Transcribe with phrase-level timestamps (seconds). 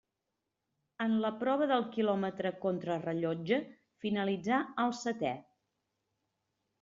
[1.03, 3.59] En la prova del quilòmetre contrarellotge
[4.05, 5.35] finalitzà el setè.